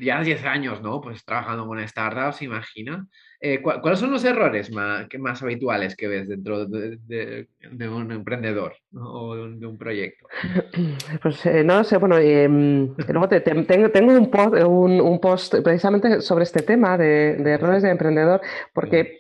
[0.02, 1.02] ya 10 años, ¿no?
[1.02, 3.06] Pues trabajando con startups, imagina.
[3.42, 7.48] Eh, ¿Cuáles son los errores más, que más habituales que ves dentro de,
[7.88, 10.28] un emprendedor o de un proyecto?
[11.22, 13.28] Pues eh, no sé, bueno, em, tengo,
[13.92, 18.42] tengo un, post, un, un, post precisamente sobre este tema de, de errores de emprendedor,
[18.74, 19.20] porque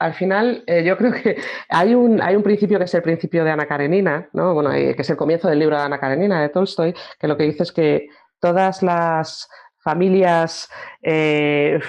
[0.00, 1.36] al final eh, yo creo que
[1.68, 4.54] hay un, hay un principio que es el principio de Ana Karenina, ¿no?
[4.54, 7.36] bueno, eh, que es el comienzo del libro de Ana Karenina de Tolstoy, que lo
[7.36, 8.08] que dice es que
[8.40, 10.70] todas las familias,
[11.02, 11.80] eh,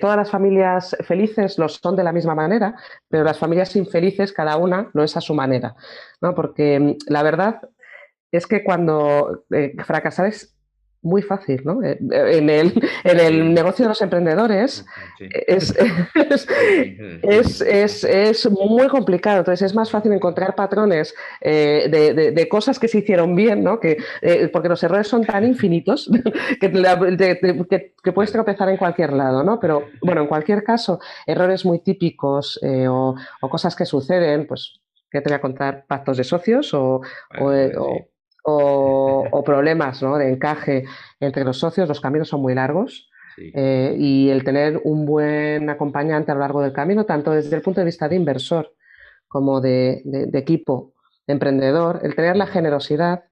[0.00, 2.76] todas las familias felices lo son de la misma manera,
[3.08, 5.74] pero las familias infelices cada una lo es a su manera,
[6.20, 6.34] ¿no?
[6.34, 7.62] porque mm, la verdad
[8.32, 9.44] es que cuando
[9.84, 10.55] fracasar es
[11.06, 11.82] muy fácil, ¿no?
[11.82, 12.72] Eh, eh, en el,
[13.04, 14.84] en el negocio de los emprendedores
[15.46, 15.74] es,
[17.22, 19.38] es, es, muy complicado.
[19.38, 23.78] Entonces es más fácil encontrar patrones eh, de, de, cosas que se hicieron bien, ¿no?
[23.80, 23.96] Que,
[24.52, 26.10] porque los errores son tan infinitos
[26.60, 29.58] que, que, puedes tropezar en cualquier lado, ¿no?
[29.60, 35.20] Pero bueno, en cualquier caso, errores muy típicos o, o, cosas que suceden, pues, que
[35.20, 35.86] te voy a contar?
[35.86, 37.00] Pactos de socios o,
[37.40, 38.08] o o,
[39.44, 40.84] problemas de encaje
[41.20, 43.10] entre los socios, los caminos son muy largos.
[43.38, 47.62] Eh, y el tener un buen acompañante a lo largo del camino, tanto desde el
[47.62, 48.72] punto de vista de inversor
[49.28, 50.94] como de, equipo,
[51.26, 53.24] de emprendedor, el tener la generosidad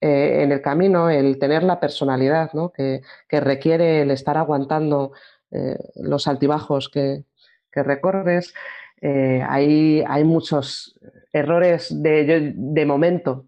[0.00, 5.12] eh, en el camino, el tener la personalidad que, requiere el estar aguantando
[5.50, 7.24] eh, los altibajos que,
[7.70, 8.54] que recorres,
[9.02, 10.95] hay, hay muchos
[11.36, 13.46] errores de, momento,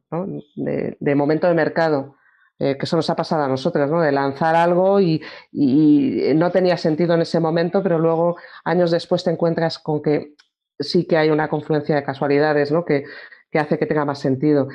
[0.56, 2.16] de, momento de mercado,
[2.58, 4.00] eh, que eso nos ha pasado a nosotros, ¿no?
[4.00, 5.22] de lanzar algo y,
[6.34, 10.34] no tenía sentido en ese momento, pero luego años después te encuentras con que
[10.78, 13.04] sí que hay una confluencia de casualidades que,
[13.50, 14.68] que hace que tenga más sentido.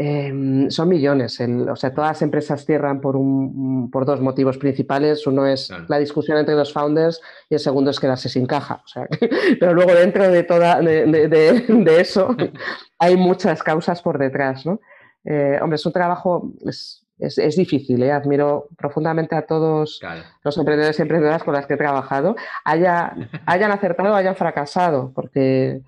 [0.00, 1.40] Em, son millones.
[1.40, 5.26] o sea, todas las empresas cierran por, un, por dos motivos principales.
[5.26, 8.80] Uno es la discusión entre los founders y el segundo es quedarse sin caja.
[9.58, 12.28] pero luego dentro de, toda, de, eso
[13.00, 14.64] hay muchas causas por detrás.
[14.64, 14.80] ¿no?
[15.24, 18.00] Eh, hombre, es un trabajo, es, es, difícil.
[18.04, 18.12] ¿eh?
[18.12, 20.00] Admiro profundamente a todos
[20.44, 25.10] los emprendedores y emprendedoras con las que he trabajado, haya, hayan acertado o hayan fracasado,
[25.12, 25.82] porque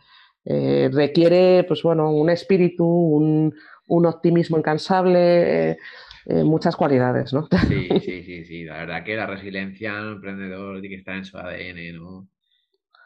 [0.45, 3.55] eh, requiere pues, bueno, un espíritu, un
[3.91, 5.79] un optimismo incansable, eh,
[6.27, 7.49] eh, muchas cualidades, ¿no?
[7.69, 8.65] Sí, sí, sí, sí.
[8.65, 12.29] La verdad que la resiliencia emprendedor tiene que estar en su ADN, ¿no?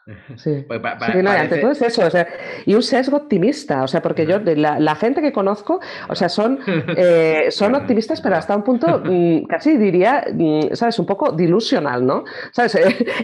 [0.37, 2.27] Sí, pues ante todo es eso, o sea,
[2.65, 6.29] y un sesgo optimista, o sea, porque yo, la, la gente que conozco, o sea,
[6.29, 10.99] son, eh, son optimistas, pero hasta un punto mm, casi diría, mm, ¿sabes?
[10.99, 12.23] Un poco dilusional, ¿no?
[12.51, 12.75] ¿Sabes?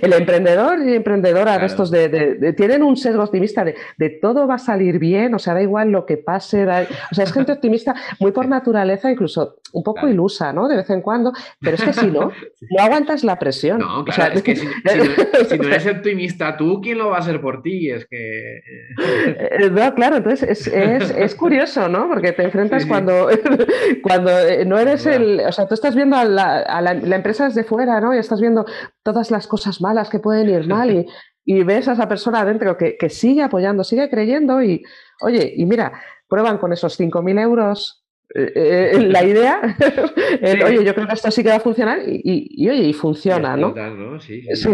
[0.02, 4.56] El emprendedor y emprendedora de estos de, tienen un sesgo optimista de, de, todo va
[4.56, 7.96] a salir bien, o sea, da igual lo que pase, o sea, es gente optimista
[8.20, 10.68] muy por naturaleza, incluso un poco ilusa, ¿no?
[10.68, 13.80] De vez en cuando, pero es que si no, no aguantas la presión.
[13.80, 17.42] No, claro, es que si, si no eres optimista tú, ¿quién lo va a hacer
[17.42, 17.90] por ti?
[17.90, 18.58] Es que...
[18.58, 22.08] Eh, no, claro, entonces es, curioso, ¿no?
[22.08, 23.30] Porque te enfrentas cuando,
[24.04, 25.42] cuando eh, no eres el...
[25.42, 28.14] O sea, tú estás viendo a, la, empresa desde fuera, ¿no?
[28.14, 28.66] Y estás viendo
[29.04, 31.06] todas las cosas malas que pueden ir mal y,
[31.44, 34.84] y ves a esa persona adentro que, que sigue apoyando, sigue creyendo y,
[35.22, 35.92] oye, y mira,
[36.28, 38.02] prueban con esos 5.000 euros
[38.34, 39.62] eh, la idea,
[40.66, 43.58] oye, yo creo que esto sí que va a funcionar y, y, oye, y funciona,
[43.58, 43.74] ¿no?
[44.20, 44.70] Sí, sí.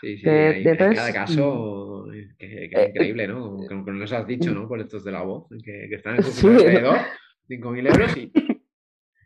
[0.00, 2.06] Sí, sí, en cada caso,
[2.38, 3.56] que, que, increíble, ¿no?
[3.68, 4.68] Como, nos has dicho, ¿no?
[4.68, 6.98] Por estos de la voz, que, están en su alrededor,
[7.48, 8.32] 5.000 euros y,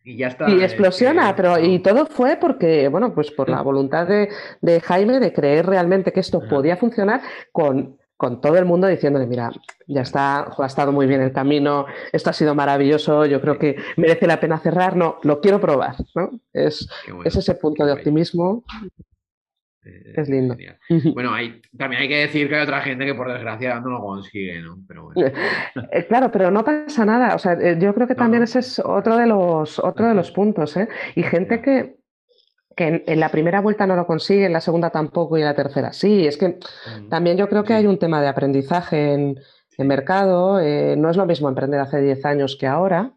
[0.05, 0.49] y, ya está.
[0.51, 4.29] Y explosiona, pero y todo fue porque, bueno, pues por la voluntad de,
[4.61, 7.21] de Jaime de creer realmente que esto podía funcionar
[7.53, 9.51] con con todo el mundo diciéndole, mira,
[9.87, 13.77] ya está, ha estado muy bien el camino, esto ha sido maravilloso, yo creo que
[13.97, 16.29] merece la pena cerrar, no, lo quiero probar, ¿no?
[16.53, 16.87] Es,
[17.25, 18.63] es ese punto de optimismo
[19.91, 20.57] eh, es lindo.
[21.15, 24.01] Bueno, hay, también hay que decir que hay otra gente que por desgracia no lo
[24.01, 24.79] consigue, ¿no?
[24.87, 25.27] Pero bueno.
[25.27, 25.33] Eh,
[25.93, 27.35] eh, claro, pero no pasa nada.
[27.35, 30.77] O sea, yo creo que también ese es otro de los, otro de los puntos,
[30.77, 30.89] ¿eh?
[31.15, 31.97] Y gente que,
[32.77, 35.55] que en, la primera vuelta no lo consigue, en la segunda tampoco y en la
[35.55, 36.27] tercera sí.
[36.27, 36.59] Es que
[37.09, 39.39] también yo creo que hay un tema de aprendizaje en,
[39.77, 40.55] en mercado.
[40.97, 43.13] no es lo mismo emprender hace 10 años que ahora.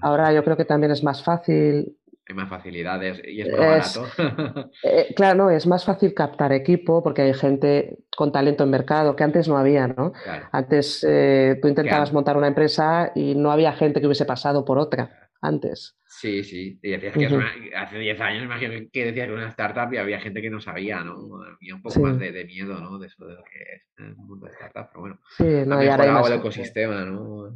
[0.00, 1.96] Ahora yo creo que también es más fácil
[2.32, 4.72] hay más facilidades y es más barato.
[4.82, 9.14] Eh, claro, no, es más fácil captar equipo porque hay gente con talento en mercado
[9.14, 10.12] que antes no había, ¿no?
[10.50, 14.78] Antes eh, tú intentabas montar una empresa y no había gente que hubiese pasado por
[14.78, 15.96] otra antes.
[16.22, 16.78] Sí, sí.
[16.80, 20.40] Y decías que hace 10 años, imagino que decías que una startup y había gente
[20.40, 21.16] que no sabía, ¿no?
[21.42, 22.96] Había un poco más de, miedo, ¿no?
[23.00, 25.18] De eso de lo que es el mundo de startup, pero bueno.
[25.36, 27.52] Sí, no, y ahora el ecosistema, ¿no?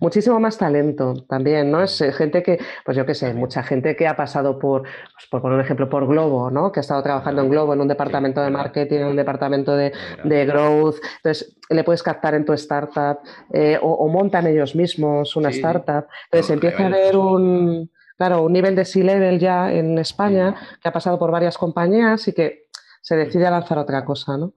[0.00, 1.80] Muchísimo más talento también, ¿no?
[1.80, 5.28] Es eh, gente que, pues yo qué sé, mucha gente que ha pasado por, pues
[5.30, 6.72] por poner un ejemplo, por Globo, ¿no?
[6.72, 9.92] Que ha estado trabajando en Globo, en un departamento de marketing, en un departamento de,
[10.24, 10.96] de growth.
[11.18, 13.18] Entonces, le puedes captar en tu startup
[13.52, 16.06] eh, o, montan ellos mismos una startup.
[16.24, 17.91] Entonces empieza a haber un,
[18.22, 22.32] claro, un nivel de C-level ya en España que ha pasado por varias compañías y
[22.32, 22.66] que
[23.00, 24.54] se decide a lanzar otra cosa, ¿no?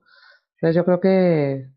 [0.53, 1.70] Entonces yo creo que,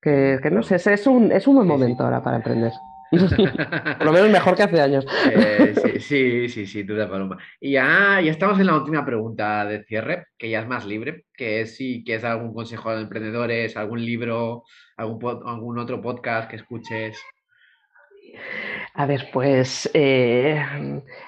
[0.00, 2.72] que, no sé, es un, es un buen momento ahora para emprender.
[3.10, 5.04] Por lo menos mejor que hace años.
[5.30, 7.36] Eh, sí, sí, sí, duda paloma.
[7.60, 11.26] Y ya, ya estamos en la última pregunta de cierre, que ya es más libre,
[11.34, 14.64] que es si quieres algún consejo de emprendedores, algún libro,
[14.96, 17.20] algún, algún otro podcast que escuches.
[18.94, 20.60] A ver, pues eh,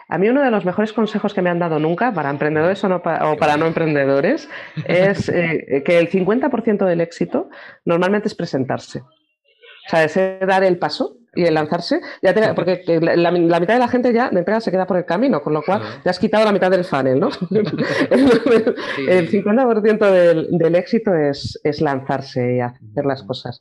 [0.08, 2.88] a mí uno de los mejores consejos que me han dado nunca para emprendedores o,
[2.88, 4.48] no para no emprendedores
[4.84, 7.48] es eh, que el 50% del éxito
[7.84, 9.00] normalmente es presentarse.
[9.00, 10.14] O sea, es
[10.46, 14.38] dar el paso y el lanzarse, ya porque la, mitad de la gente ya de
[14.38, 16.84] entrada se queda por el camino, con lo cual ya has quitado la mitad del
[16.84, 17.28] funnel, ¿no?
[17.50, 23.60] el 50% del, del, éxito es, es, lanzarse y hacer las cosas.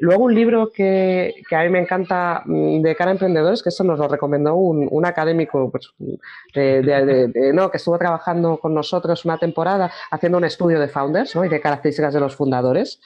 [0.00, 3.70] Luego un libro que, que, a mí me encanta mm, de cara a emprendedores, que
[3.70, 5.92] esto nos lo recomendó un, un académico pues,
[6.54, 11.34] de, de, no, que estuvo trabajando con nosotros una temporada haciendo un estudio de founders
[11.34, 11.44] ¿no?
[11.44, 13.00] y de características de los fundadores.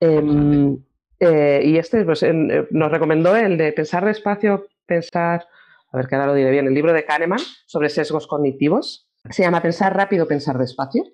[0.00, 0.78] Em,
[1.18, 2.32] eh, y este pues, eh,
[2.70, 5.46] nos recomendó el de pensar despacio, pensar,
[5.92, 9.08] a ver que ahora lo diré bien, el libro de Kahneman sobre sesgos cognitivos.
[9.30, 11.04] Se llama Pensar rápido, pensar despacio,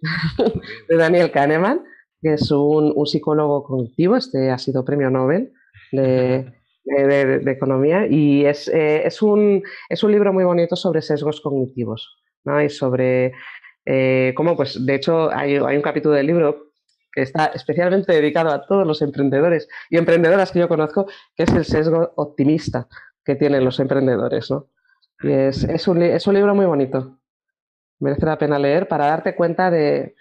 [0.88, 1.84] de Daniel Kahneman,
[2.20, 5.52] que es un, psicólogo cognitivo, este ha sido premio Nobel
[5.92, 6.52] de,
[7.46, 12.62] economía y es, eh, es, un, es, un, libro muy bonito sobre sesgos cognitivos ¿no?
[12.62, 13.32] y sobre
[14.34, 16.68] cómo, pues, de hecho, hay, hay un capítulo del libro
[17.12, 21.52] que está especialmente dedicado a todos los emprendedores y emprendedoras que yo conozco, que es
[21.52, 22.86] el sesgo optimista
[23.24, 24.50] que tienen los emprendedores.
[24.50, 24.68] ¿no?
[25.22, 27.18] Y es, es, un, es un libro muy bonito.
[28.00, 30.14] Merece la pena leer para darte cuenta de,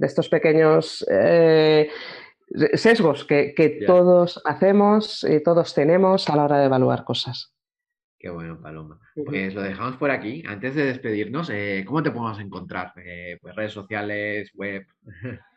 [0.00, 1.90] de estos pequeños eh,
[2.74, 7.54] sesgos que, que todos hacemos y todos tenemos a la hora de evaluar cosas.
[8.18, 8.98] Qué bueno, Paloma.
[9.14, 10.42] Pues lo dejamos por aquí.
[10.46, 12.92] Antes de despedirnos, eh, ¿cómo te podemos encontrar?
[12.96, 14.86] Eh, pues redes sociales, web.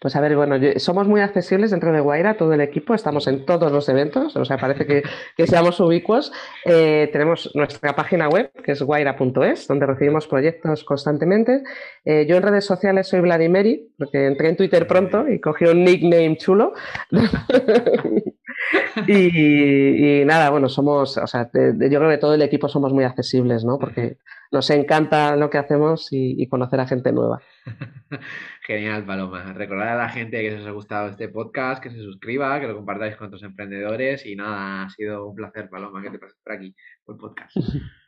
[0.00, 3.44] Pues a ver, bueno, somos muy accesibles dentro de Guaira, todo el equipo, estamos en
[3.44, 5.02] todos los eventos, o sea, parece que,
[5.46, 6.32] seamos ubicuos.
[6.64, 11.62] Eh, tenemos nuestra página web, que es guaira.es, donde recibimos proyectos constantemente.
[12.04, 15.84] Eh, yo en redes sociales soy Vladimiri, porque entré en Twitter pronto y cogí un
[15.84, 16.72] nickname chulo.
[19.06, 23.64] y, nada, bueno, somos, o sea, yo creo que todo el equipo somos muy accesibles,
[23.64, 23.78] ¿no?
[23.78, 24.18] Porque
[24.50, 27.40] nos encanta lo que hacemos y, conocer a gente nueva.
[28.66, 29.52] Genial, Paloma.
[29.52, 32.76] Recordad a la gente que os ha gustado este podcast, que se suscriba, que lo
[32.76, 36.52] compartáis con otros emprendedores y nada, ha sido un placer, Paloma, que te pases por
[36.52, 36.74] aquí,
[37.04, 37.56] por podcast.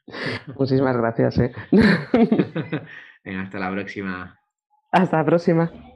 [0.57, 1.38] Muchísimas gracias.
[1.38, 1.53] ¿eh?
[3.24, 4.38] Venga, hasta la próxima.
[4.90, 5.91] Hasta la próxima.